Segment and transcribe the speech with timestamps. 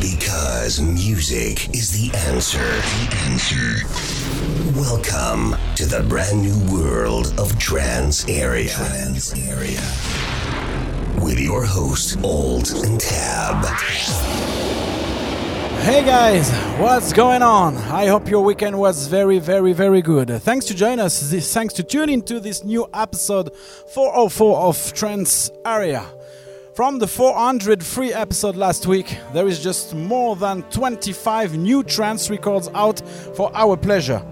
[0.00, 2.58] Because music is the answer.
[2.58, 3.84] The answer.
[4.78, 8.68] Welcome to the brand new world of Trance Area.
[8.68, 9.80] Trance Area.
[11.20, 13.64] With your host, Alt and Tab.
[15.82, 17.76] Hey guys, what's going on?
[17.76, 20.28] I hope your weekend was very, very, very good.
[20.42, 21.32] Thanks to join us.
[21.52, 23.52] Thanks to tune into this new episode
[23.94, 26.06] 404 of Trance Area.
[26.78, 32.30] From the 400 free episode last week, there is just more than 25 new trance
[32.30, 33.00] records out
[33.34, 34.24] for our pleasure.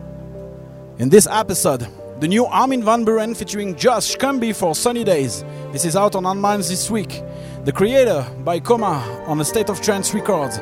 [1.01, 1.89] In this episode,
[2.21, 5.45] the new Armin van Buuren featuring Josh Cumbee for Sunny Days.
[5.73, 7.21] This is out on Armind this week.
[7.65, 10.61] The Creator by Coma on the State of Trance Records.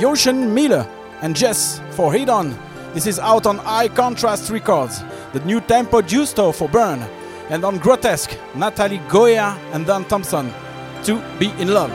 [0.00, 0.88] Jochen Miller
[1.20, 2.58] and Jess for Head On.
[2.94, 5.04] This is out on High Contrast Records.
[5.34, 7.02] The new Tempo Giusto for Burn.
[7.50, 10.54] And on Grotesque, Natalie Gioia and Dan Thompson
[11.04, 11.90] to be in love.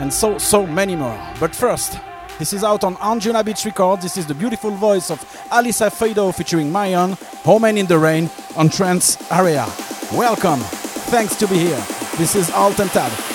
[0.00, 1.18] And so, so many more.
[1.38, 1.98] But first,
[2.38, 4.02] this is out on Anjunabeats Records.
[4.02, 8.68] This is the beautiful voice of Alisa Fado featuring Mayon, Home in the Rain on
[8.68, 9.66] Trance Area.
[10.12, 10.60] Welcome.
[11.10, 11.84] Thanks to be here.
[12.16, 13.33] This is Alt and Tab.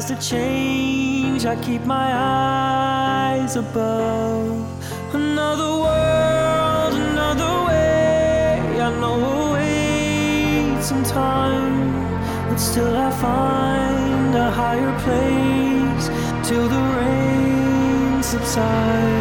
[0.00, 1.46] Skies to change.
[1.46, 8.80] I keep my eyes above another world, another way.
[8.80, 16.08] I know wait some time, but still I find a higher place
[16.46, 19.15] till the rain subsides,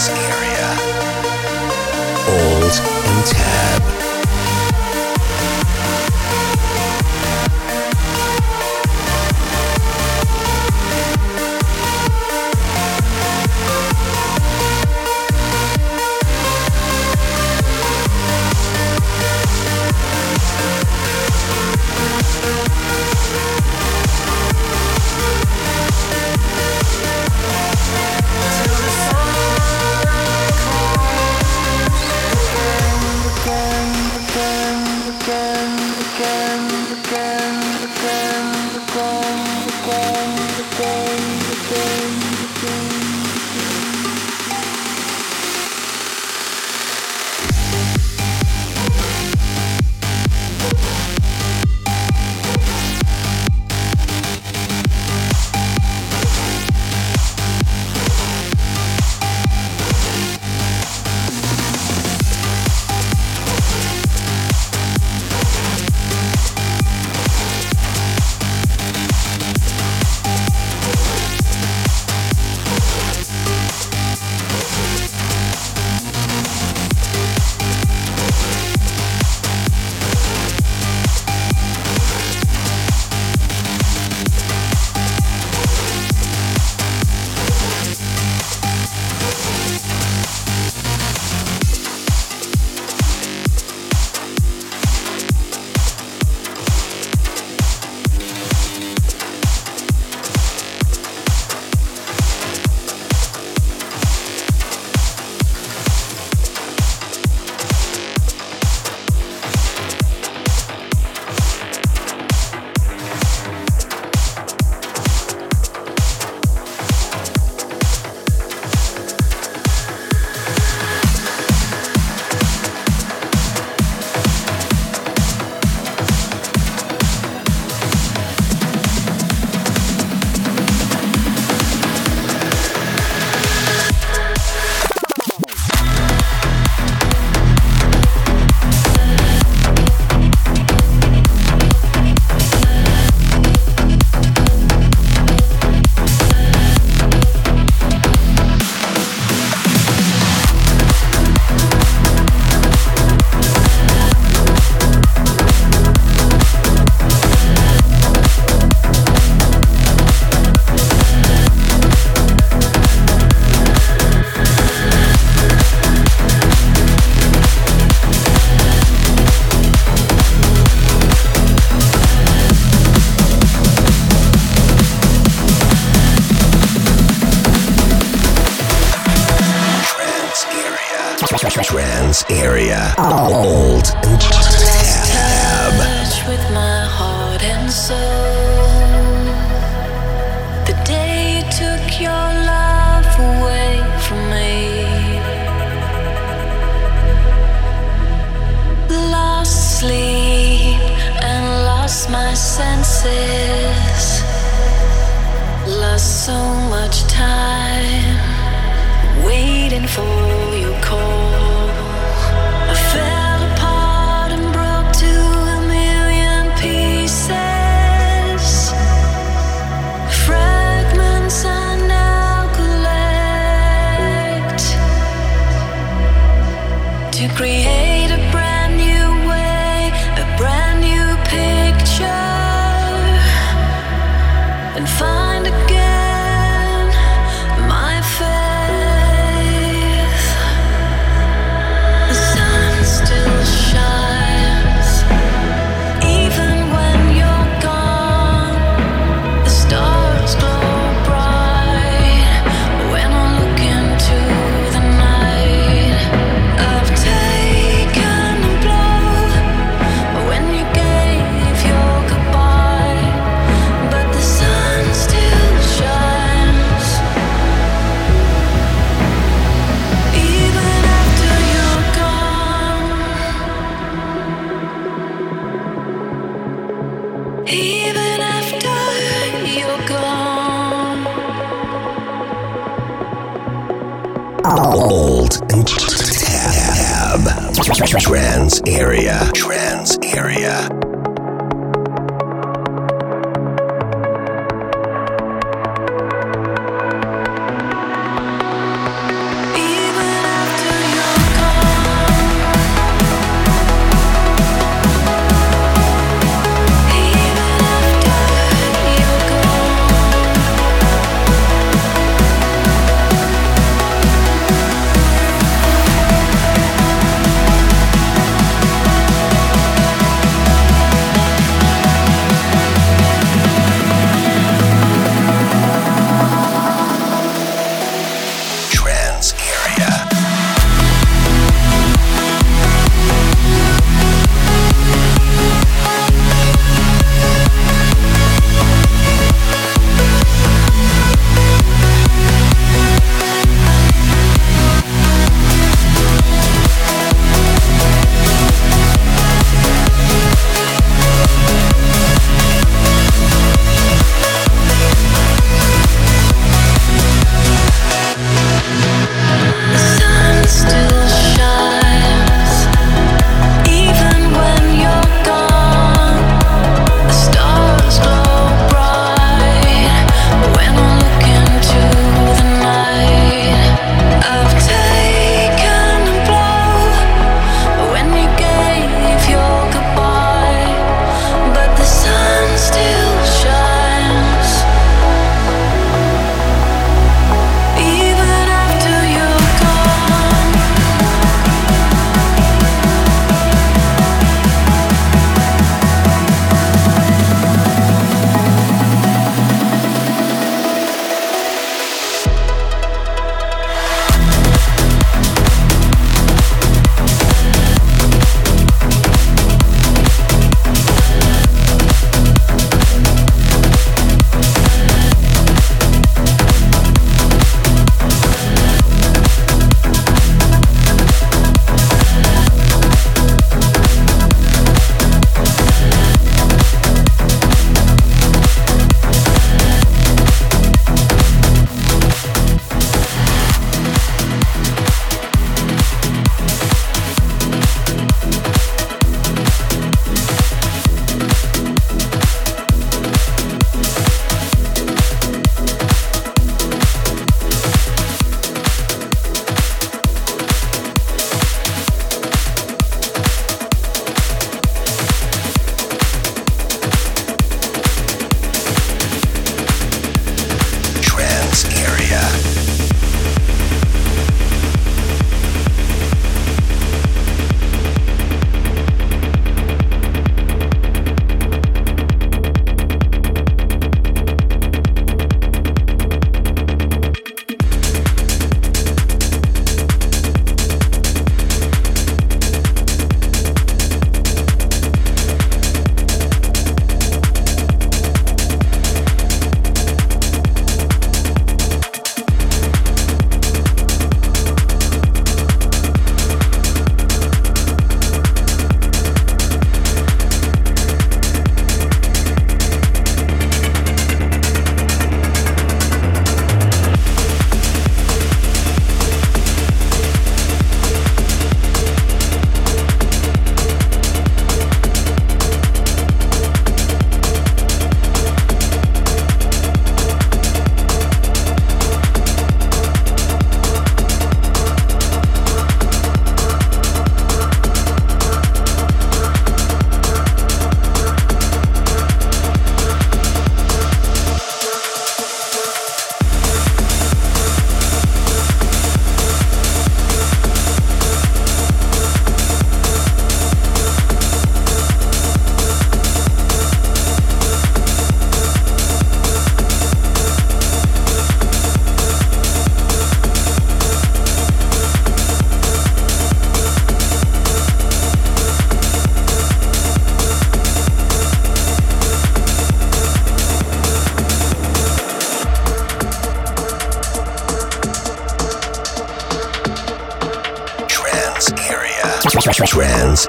[0.00, 0.39] Trance Area.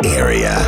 [0.05, 0.60] Area.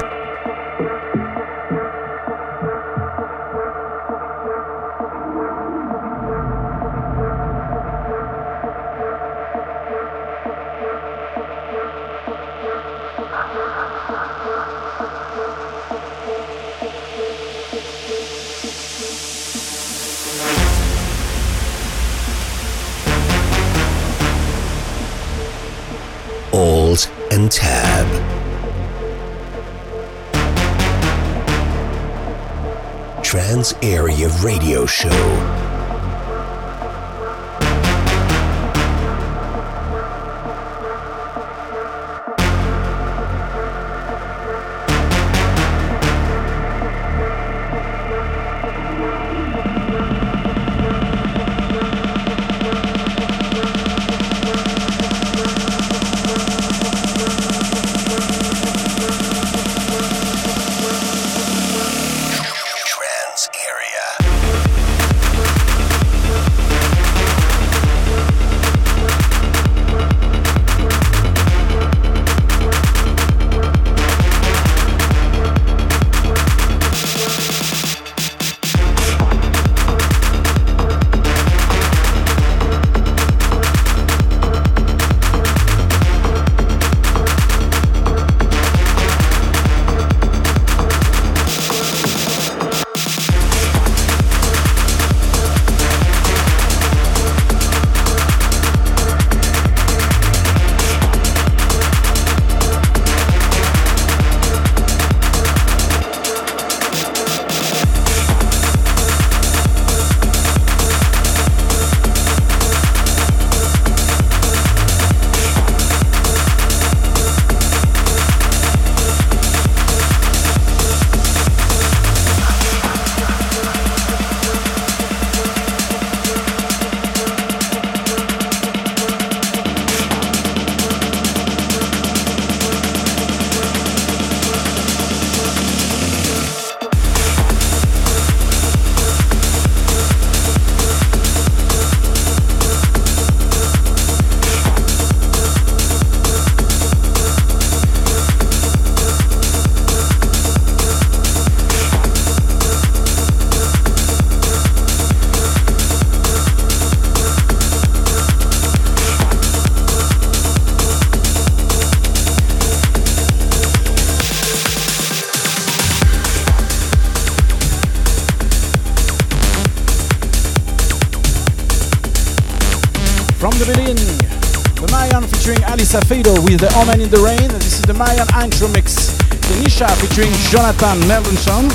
[176.02, 177.50] Fido with the Omen in the Rain.
[177.50, 179.14] This is the Mayan intro mix.
[179.46, 181.70] Denisha featuring Jonathan Melvinson.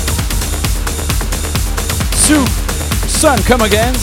[2.15, 2.45] Sue,
[3.07, 3.95] Sun Come Again.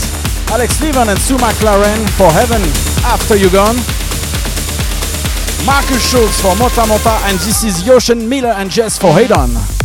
[0.49, 2.63] Alex Levin and Sue McLaren for Heaven
[3.05, 3.77] After You Gone.
[5.67, 9.76] Markus Schulz for Mota Mota and this is Jochen Miller and Jess for Head On.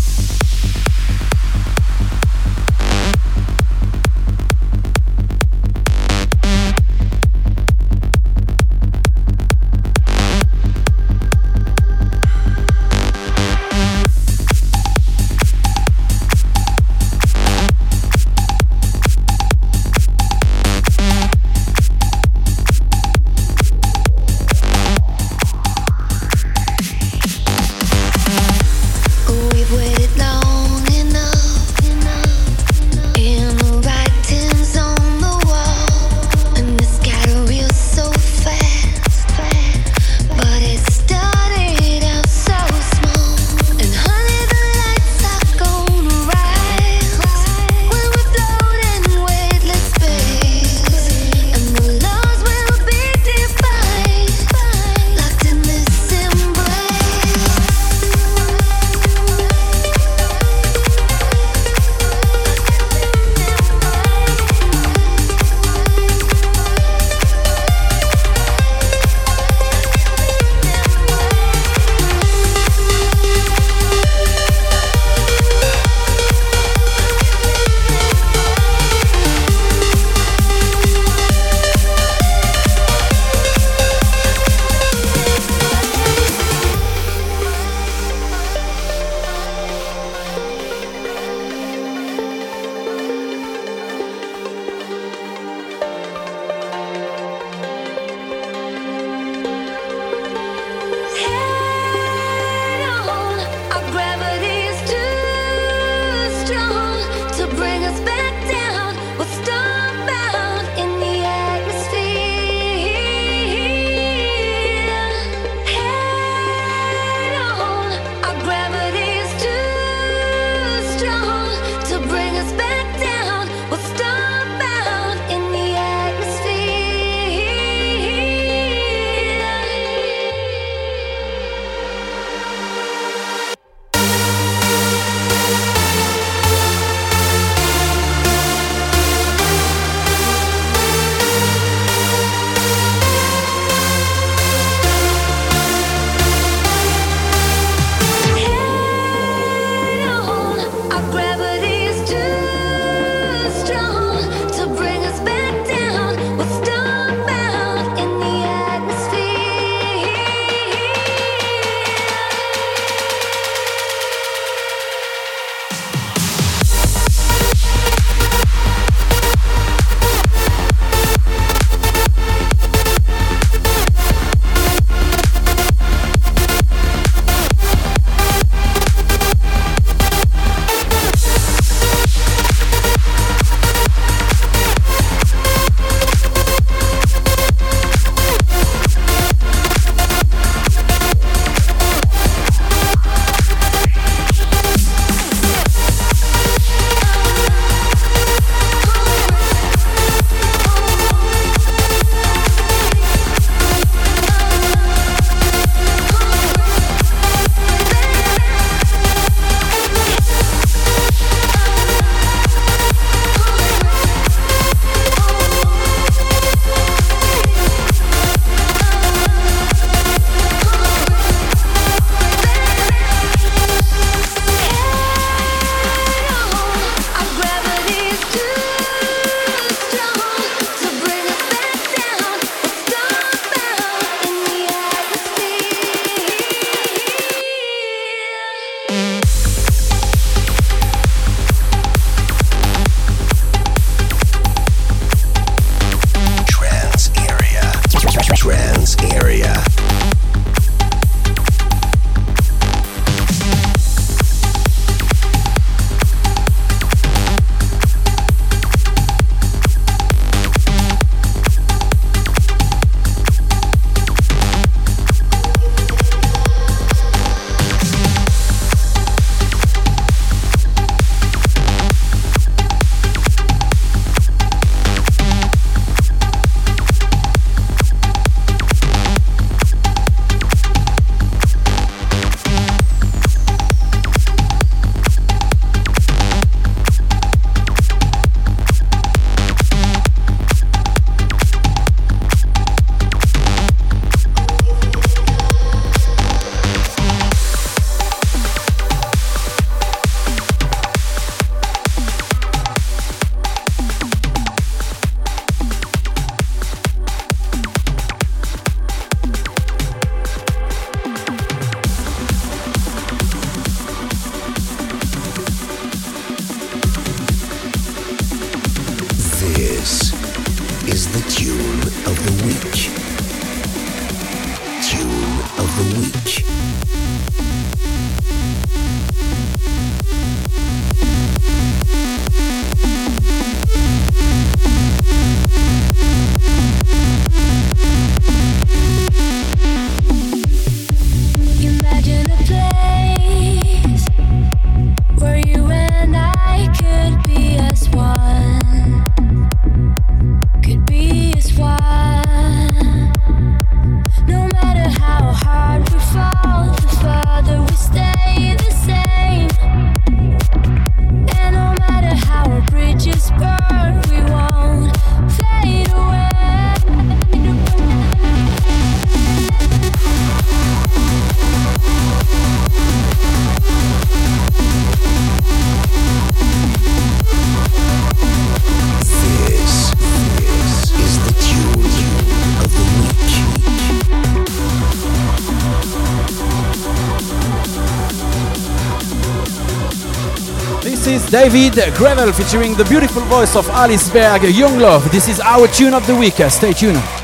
[391.31, 395.09] David Gravell featuring the beautiful voice of Alice Berg, Young Love.
[395.13, 396.35] This is our tune of the week.
[396.49, 397.20] Stay tuned.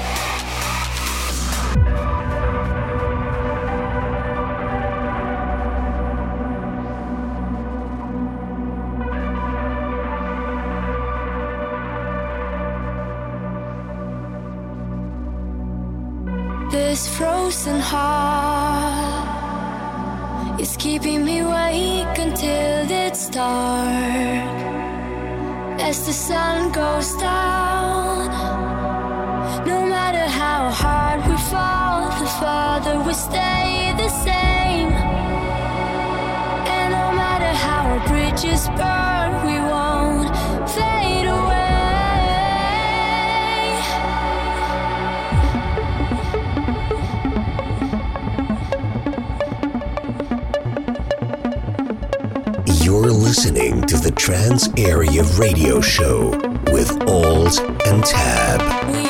[53.87, 56.31] to the Trance Area Radio Show
[56.73, 59.06] with Alt and Tab.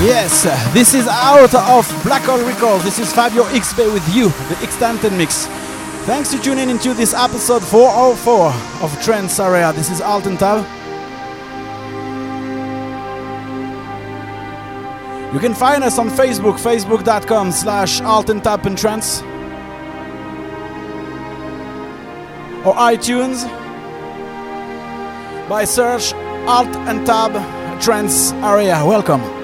[0.00, 2.84] Yes, this is out of Black Hole Records.
[2.84, 5.46] This is Fabio XB with you, the extended mix.
[6.06, 9.72] Thanks to tuning into this episode 404 of Trance Area.
[9.72, 10.64] This is Alt and Tab.
[15.34, 19.22] You can find us on Facebook, facebook.com slash Altentab and Trance.
[22.64, 23.48] Or iTunes
[25.48, 26.14] by search
[26.46, 27.32] Alt and Tab
[27.82, 28.84] Trance Area.
[28.86, 29.37] Welcome.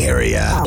[0.00, 0.57] Area.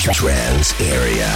[0.00, 1.30] Trance Area.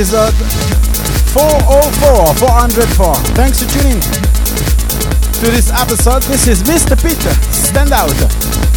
[0.00, 0.32] Episode
[1.34, 3.14] 404, 404.
[3.36, 6.22] Thanks for tuning to this episode.
[6.22, 6.96] This is Mr.
[6.96, 7.34] Peter.
[7.52, 8.69] Stand out.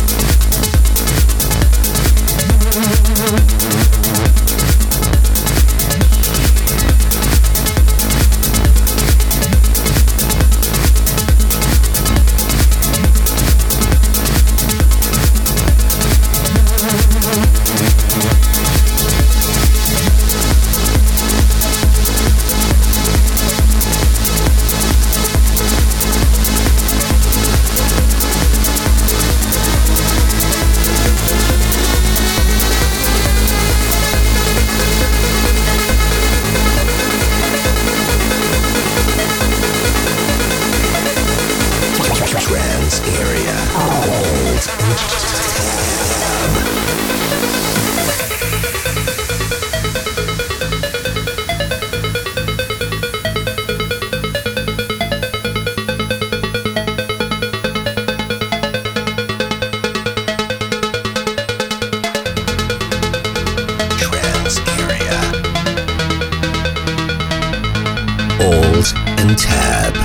[69.24, 70.03] And tab.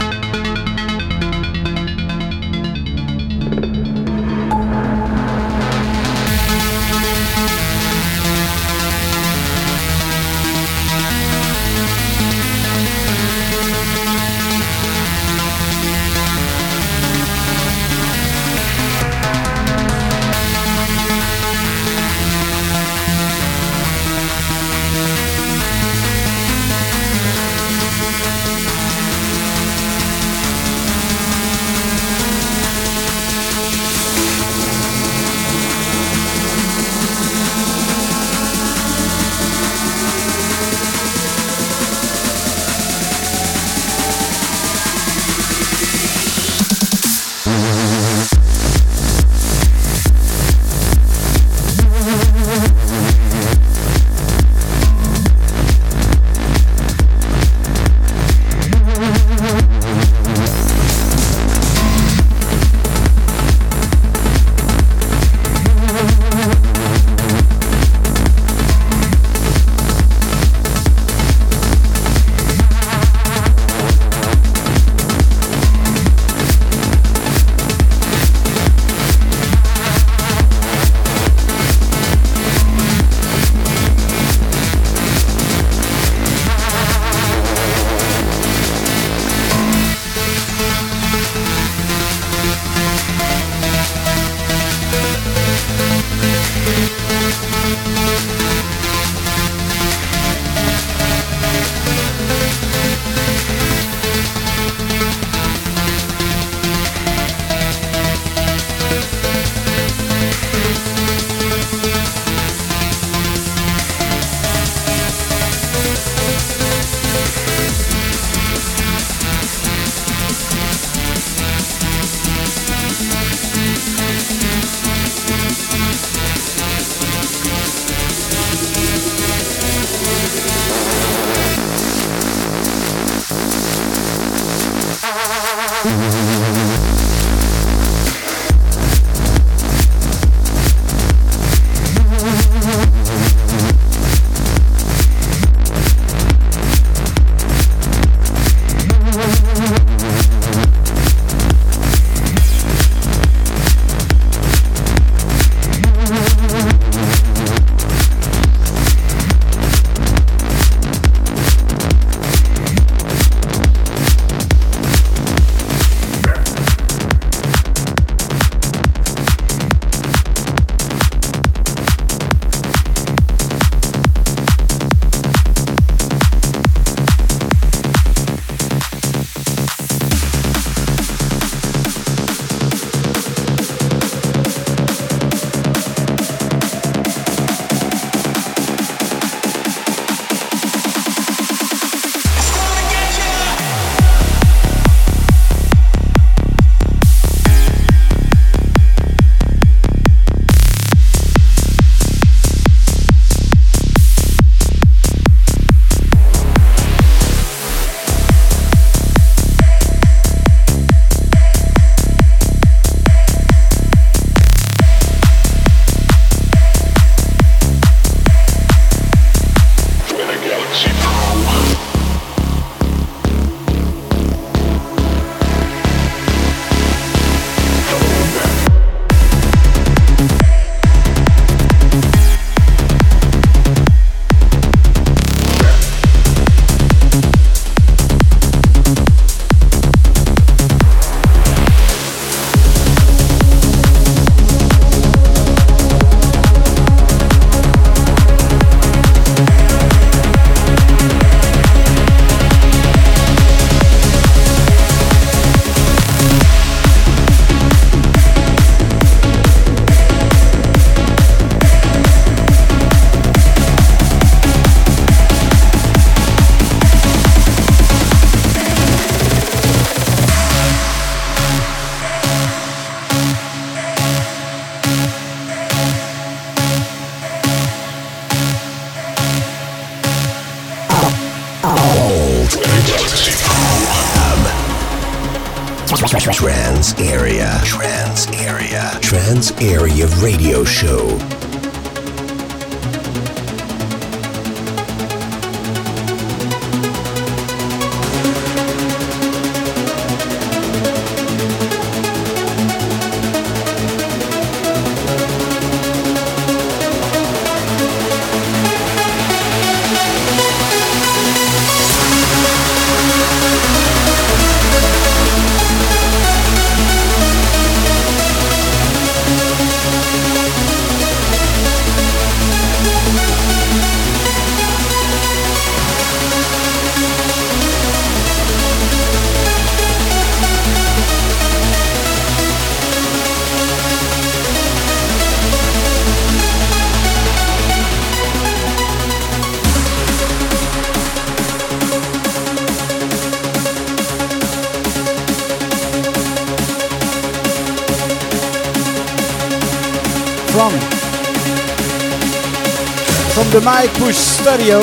[353.60, 354.80] Mike Push Studio.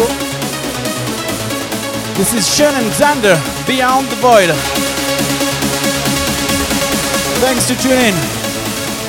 [2.16, 4.50] This is Shannon Zander, Beyond the Void.
[7.42, 8.16] Thanks to tune in.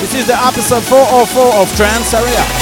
[0.00, 2.55] This is the episode 404 of Trance Area.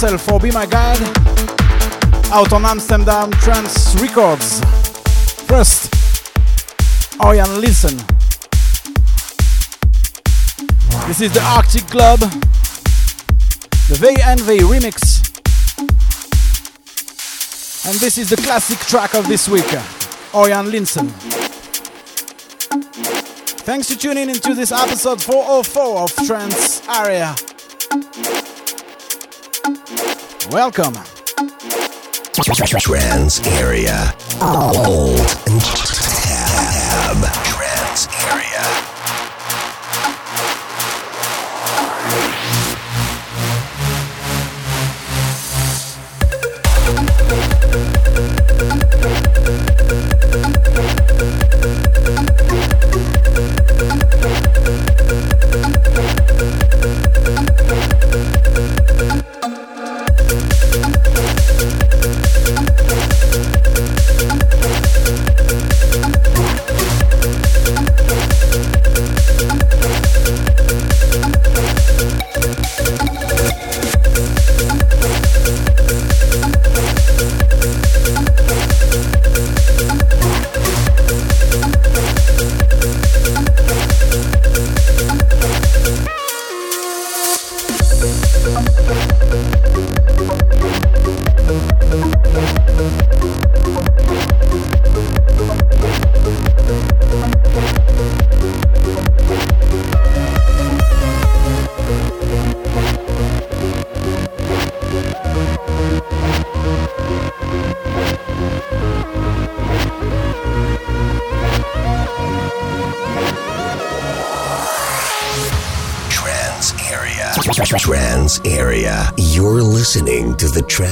[0.00, 0.96] Russell for oh, Be My God
[2.32, 4.60] out on Amsterdam Trance Records.
[5.48, 5.92] First,
[7.20, 7.98] Ørjan Nilsen.
[11.08, 12.20] This is the Arctic Globe,
[13.88, 14.96] the VNV remix.
[17.88, 19.66] And this is the classic track of this week,
[20.32, 21.10] Ørjan Nilsen.
[23.66, 27.34] Thanks for tuning into this episode 404 of Trance Area.
[30.50, 30.94] Welcome.
[32.80, 34.14] Trance Area.
[34.40, 35.97] Alt and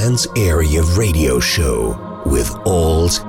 [0.06, 3.25] Trance Area Radio Show with Alt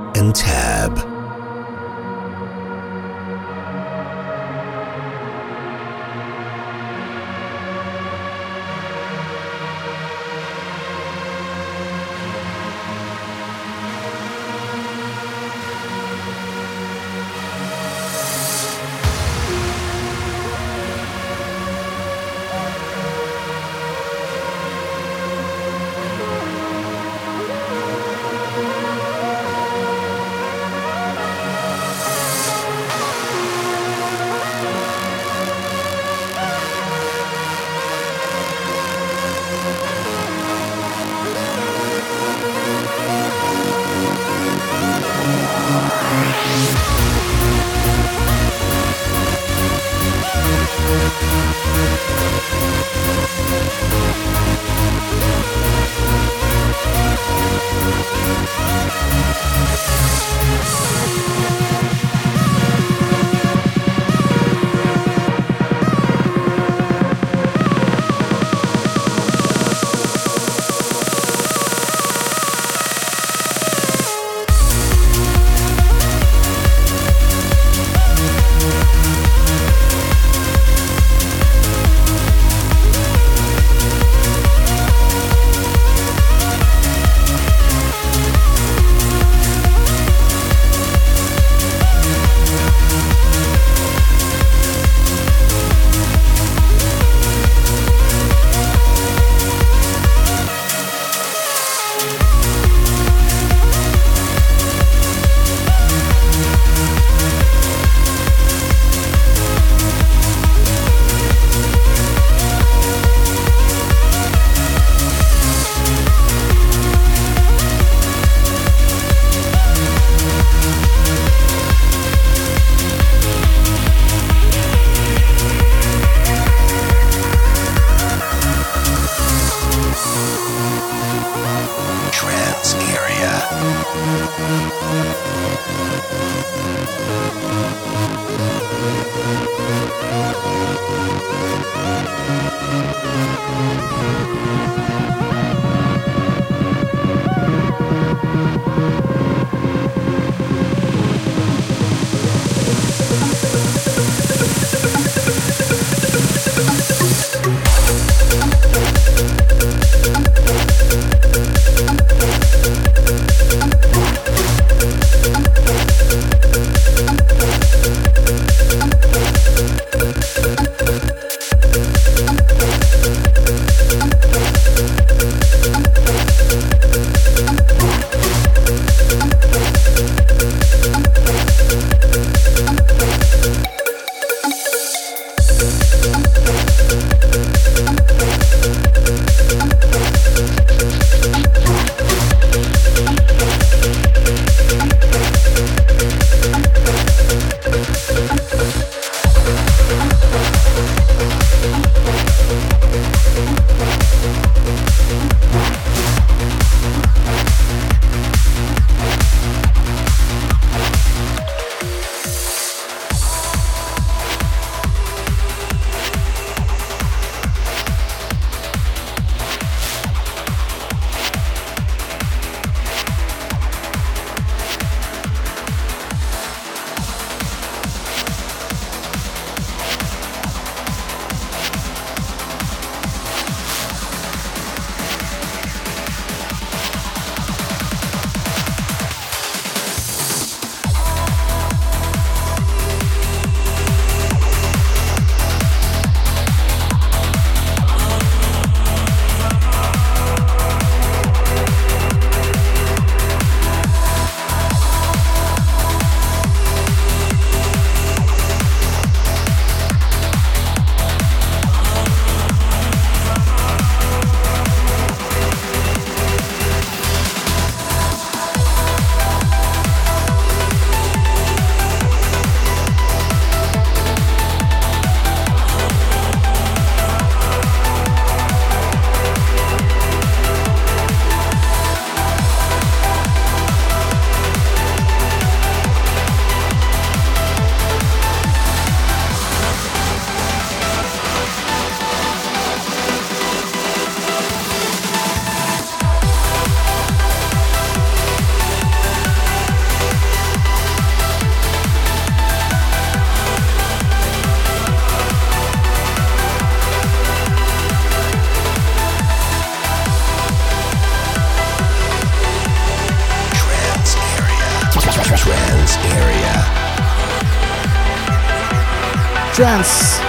[319.78, 320.20] Trance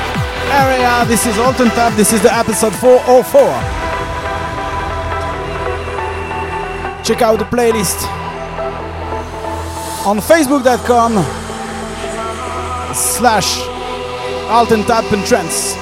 [0.53, 1.05] area.
[1.07, 1.95] This is Alt and Tab.
[1.95, 3.41] This is the episode 404.
[7.03, 8.07] Check out the playlist
[10.07, 11.15] on facebook.com
[12.95, 13.59] slash
[14.51, 15.78] Alt and Tab and Trance.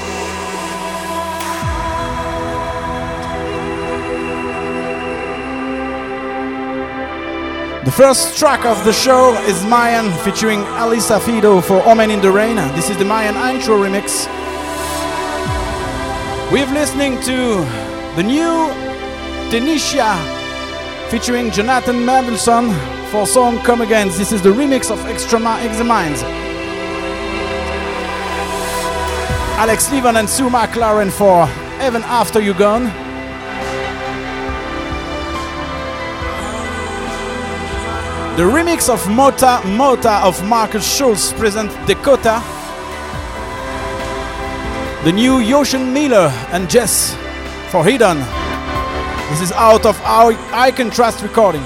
[7.96, 12.56] First track of the show is Mayan featuring Alisa Fido for Omen in the Rain.
[12.74, 14.26] This is the Mayan intro remix.
[16.52, 17.64] We're listening to
[18.14, 18.68] the new
[19.50, 20.12] Denisha
[21.10, 22.70] featuring Jonathan Mendelsohn
[23.10, 24.08] for song Come Again.
[24.08, 26.22] This is the remix of Extra Minds.
[29.56, 31.48] Alex Levin and Sue McLaren for
[31.82, 33.05] Even After You Gone.
[38.36, 42.42] The remix of Mota Mota of Markus Schulz presents Dakota.
[45.04, 47.14] The new Jochen Miller and Jess
[47.70, 48.18] for Hidden.
[49.30, 51.62] This is out of our Icon Trust recording.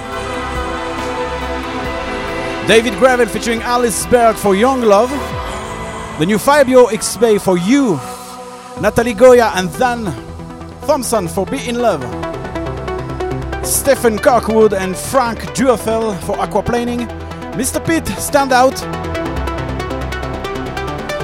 [2.69, 5.11] David Gravell featuring Alice Baird for Young Love.
[6.21, 7.97] The new Fabio X Bay for You.
[8.81, 10.05] Natalie Gioia and Dan
[10.87, 12.20] Thompson for Be in Love.
[13.71, 17.07] Stephen Cockwood and Frank Duofel for Aquaplaning.
[17.53, 17.85] Mr.
[17.85, 18.75] Pitt Stand Out.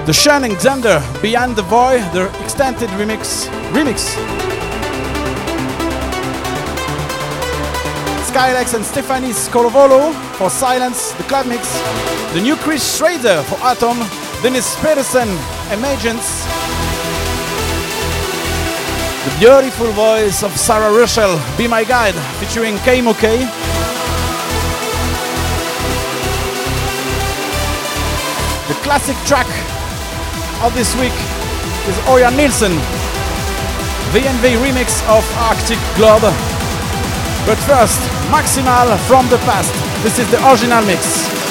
[0.07, 3.49] The Shining Xander Beyond the Void, the extended remix.
[3.73, 4.15] Remix.
[8.31, 11.81] Skylex and Stephanie Scolovolo for Silence, the club mix.
[12.33, 13.99] The new Chris Schrader for Atom.
[14.43, 15.29] Dennis Pedersen,
[15.73, 16.56] Emergence.
[19.39, 23.21] Beautiful voice of Sarah Russell, Be My Guide, featuring KMOK.
[28.67, 29.47] The classic track
[30.65, 31.13] of this week
[31.85, 32.73] is Ørjan Nilsen,
[34.17, 36.33] VNV remix of Arctic Globe.
[37.45, 38.01] But first,
[38.33, 39.75] Maximal from the past.
[40.03, 41.46] This is the original mix.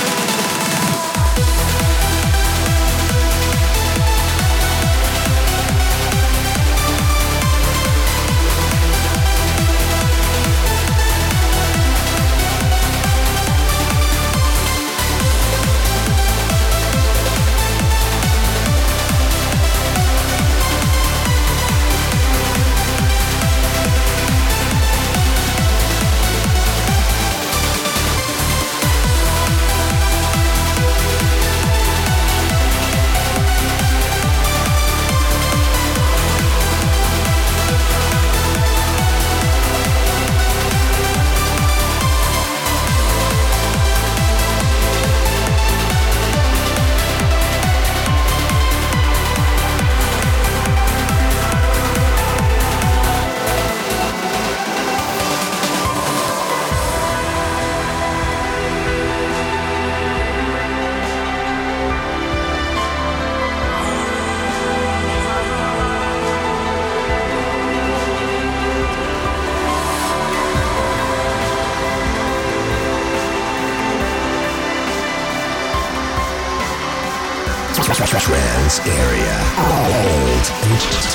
[78.84, 79.38] Area.
[79.56, 81.14] Hold and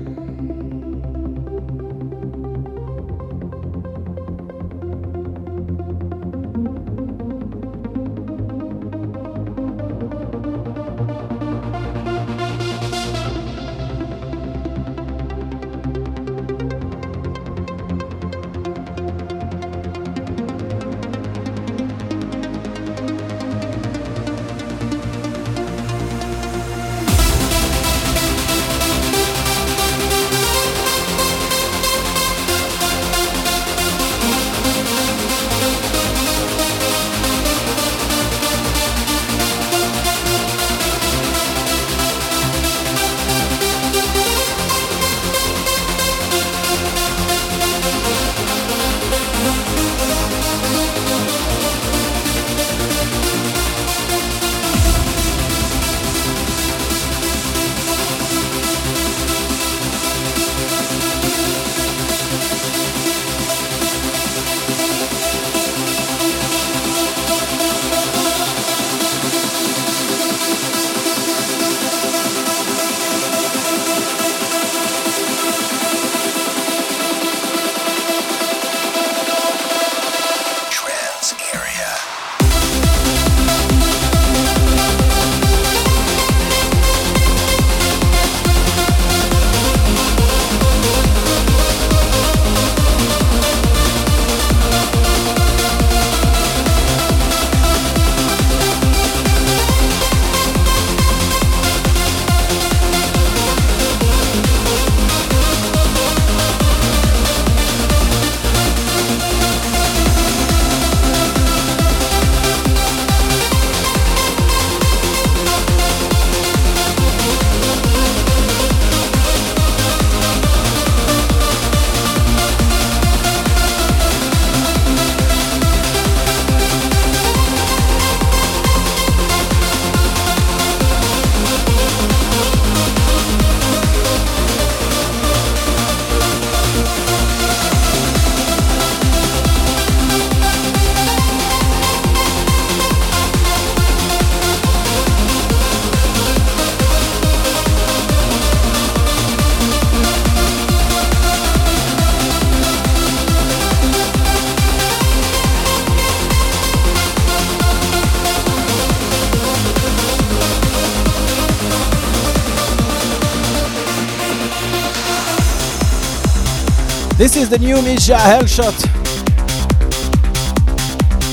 [167.41, 168.77] is the new Misja Helsloot.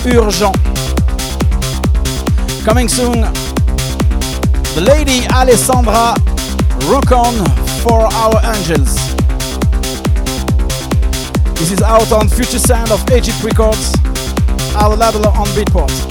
[0.07, 0.57] Urgent.
[2.65, 3.21] Coming soon,
[4.73, 6.15] the lady Alessandra
[6.89, 7.11] Rock
[7.83, 8.95] for our angels.
[11.59, 13.93] This is out on Future Sound of Egypt Records,
[14.75, 16.08] our label on Beatport.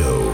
[0.00, 0.29] Show.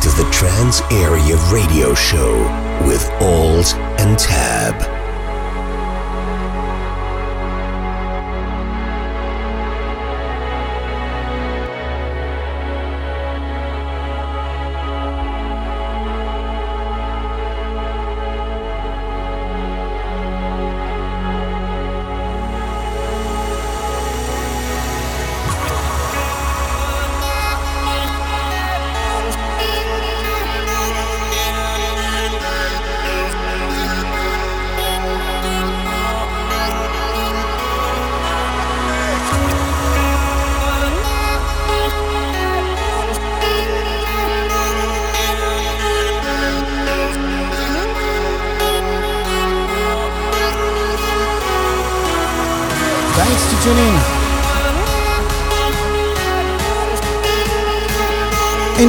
[0.00, 2.32] To the Trance Area Radio Show
[2.84, 5.01] with Alt and Tab.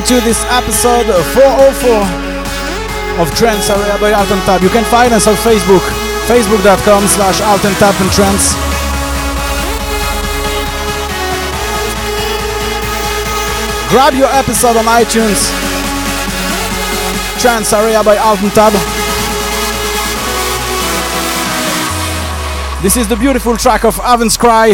[0.04, 3.32] Into this episode 404 of
[3.70, 4.62] Area by Alt and Tab.
[4.62, 5.80] You can find us on Facebook,
[6.28, 8.52] facebook.com slash Alt and Trance.
[13.88, 15.48] Grab your episode on iTunes.
[17.40, 18.74] Trance Area by Alt and Tab.
[22.84, 24.74] This is the beautiful track of Avens Cry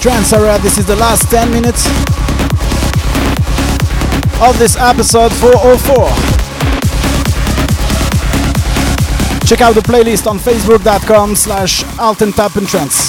[0.00, 0.24] Voices.
[0.24, 0.58] Sarah.
[0.60, 1.86] This is the last 10 minutes
[4.40, 6.08] of this episode 404.
[9.44, 11.82] Check out the playlist on facebook.com slash
[12.66, 13.07] Trance.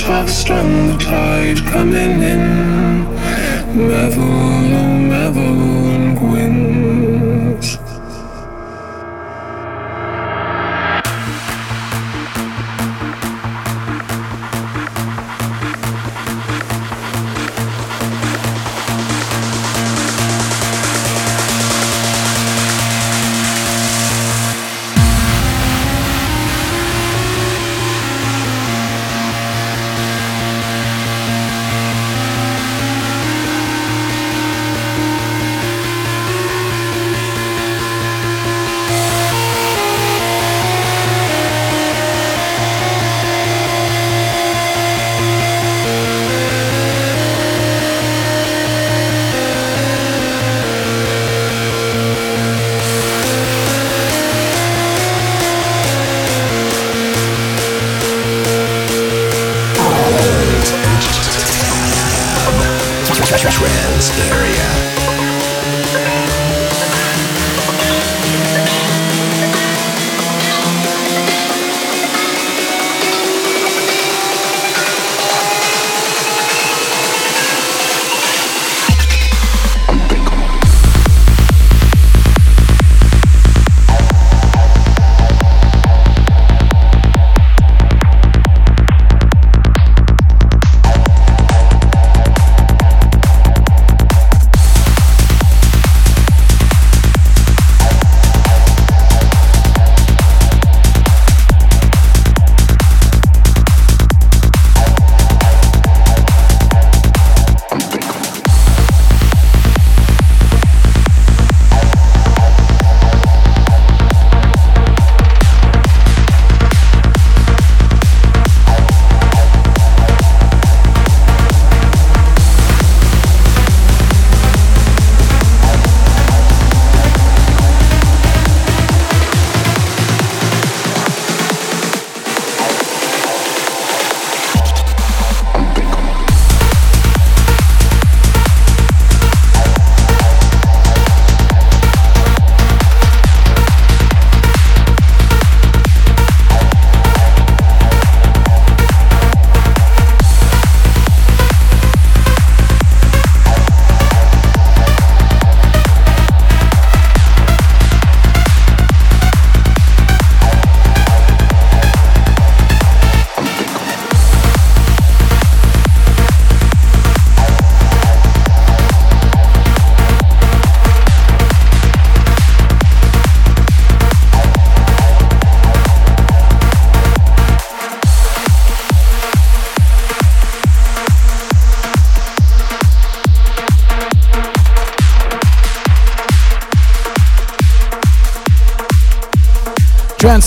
[0.00, 2.42] Tossed on the tide coming in.
[3.76, 4.99] Madeline,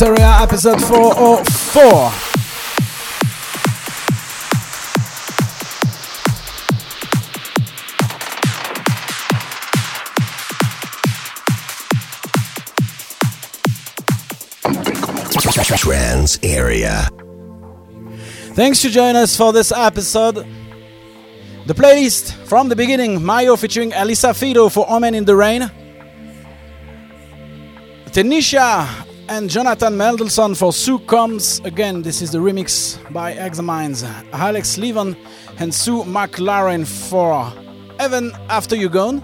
[0.01, 2.11] Area episode 404.
[15.77, 17.09] Trance Area.
[18.55, 20.35] Thanks to join us for this episode.
[21.65, 25.69] The playlist from the beginning Mayo featuring Elisa Fido for Omen in the Rain.
[28.07, 31.59] Tanisha and Jonathan Mendelsohn for Sue Combs.
[31.63, 34.03] Again, this is the remix by Examines.
[34.31, 35.17] Alex Levon
[35.57, 37.51] and Sue McLaren for
[37.99, 39.23] Even After You Gone.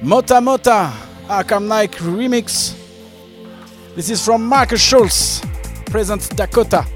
[0.00, 0.92] Mota Mota
[1.26, 2.76] Arkham Nike remix.
[3.96, 5.42] This is from Markus Schulz,
[5.86, 6.86] present Dakota.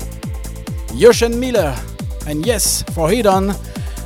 [0.95, 1.77] Jochen Miller,
[2.29, 3.55] and yes, for Hidden,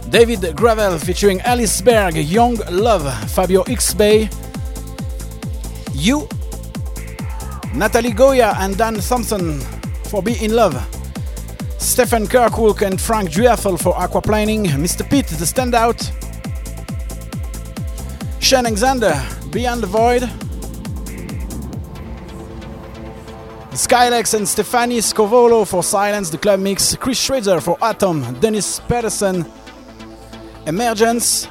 [0.09, 4.31] David Gravell featuring Alice Berg, Young Love, Fabio X Bay,
[5.93, 6.27] You,
[7.75, 9.61] Natalie Gioia, and Dan Thompson
[10.09, 10.75] for Be in Love.
[11.79, 15.09] Stephen Kirkwood and Frank Dueffel for aquaplaning, Mr.
[15.09, 16.11] Pete the standout,
[18.43, 19.15] Shane Alexander,
[19.51, 20.23] Beyond the Void,
[23.73, 29.47] Skylex and Stefani Scovolo for Silence, the club mix, Chris Schrader for Atom, Dennis Pedersen,
[30.67, 31.49] Emergence,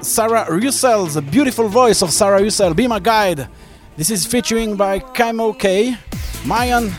[0.00, 3.48] Sarah Russell, the beautiful voice of Sarah Russell, Be My Guide.
[3.96, 5.96] This is featuring by Kaimo K,
[6.44, 6.90] Mayan,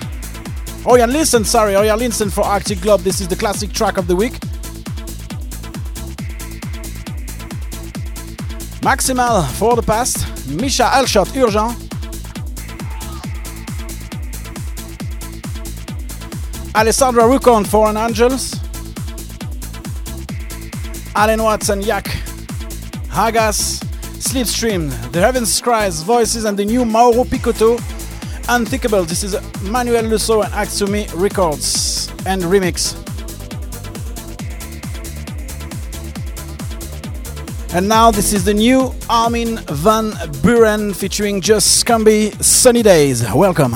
[0.83, 3.03] Ørjan Nilsen, sorry, Ørjan Nilsen for Arctic Globe.
[3.03, 4.33] This is the classic track of the week.
[8.81, 11.77] Maximal for the past, Misja Helsloot Urgent,
[16.73, 18.55] Alessandra Rukon for an Angels,
[21.15, 22.05] Alan Watson Yak,
[23.09, 23.86] Hagas,
[24.27, 27.79] Slipstream, The Heavens Cries, Voices, and the new Mauro Picotto,
[28.49, 29.05] Unthinkable.
[29.05, 32.93] This is Manuel Lusso and Aksumi Records and Remix.
[37.73, 43.23] And now this is the new Armin van Buuren featuring Josh Cumbee Sunny Days.
[43.33, 43.75] Welcome.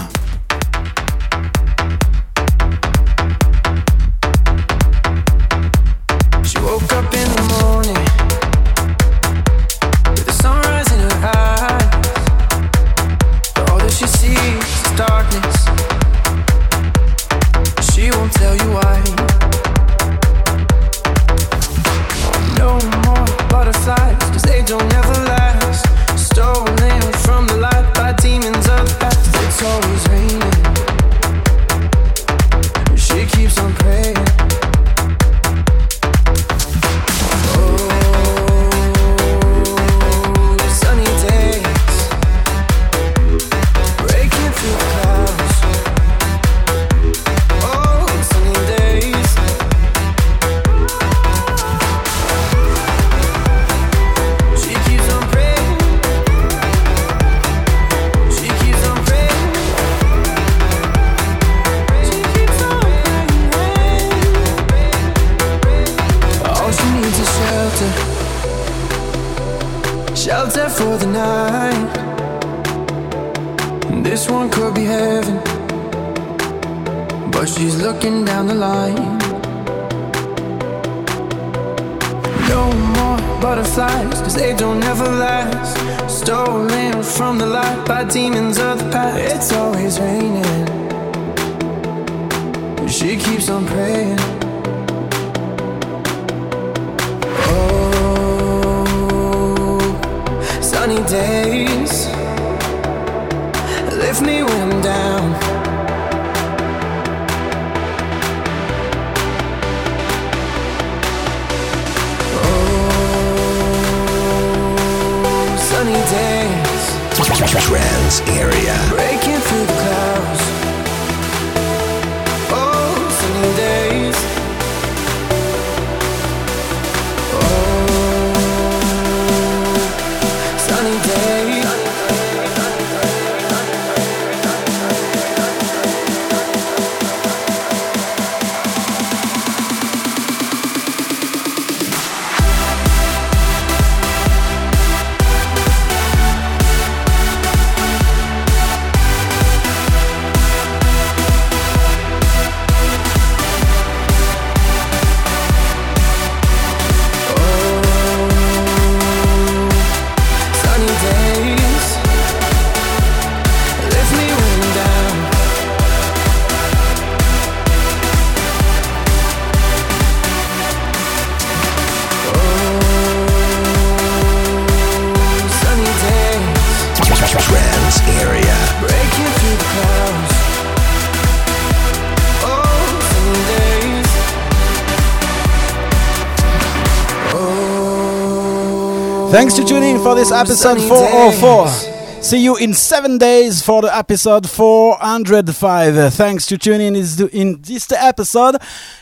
[190.21, 192.21] This episode 404.
[192.21, 195.97] See you in seven days for the episode 405.
[195.97, 198.57] Uh, Thanks to tuning in in this episode.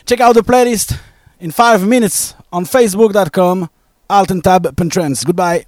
[0.06, 0.98] Check out the playlist
[1.38, 3.68] in five minutes on facebook.com,
[4.08, 5.22] alt and tab Pentrance.
[5.22, 5.66] Goodbye.